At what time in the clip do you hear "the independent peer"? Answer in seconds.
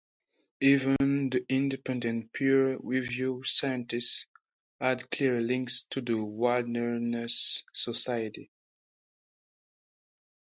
1.29-2.75